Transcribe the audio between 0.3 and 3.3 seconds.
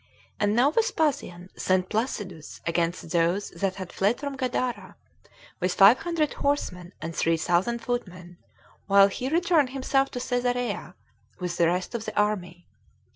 4. And now Vespasian sent Placidus against